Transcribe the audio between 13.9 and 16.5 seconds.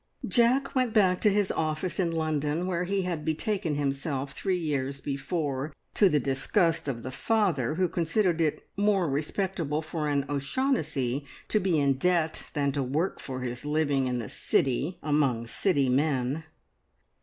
in the City among City men.